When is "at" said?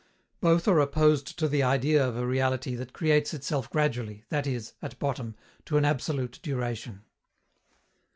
4.81-4.97